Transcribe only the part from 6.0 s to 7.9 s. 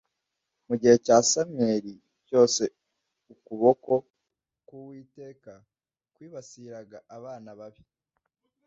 kwibasiraga abana babi